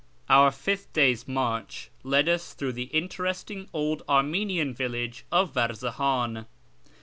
[0.29, 6.47] Our fifth day's march led us through the interesting old Armenian village of Varzahan.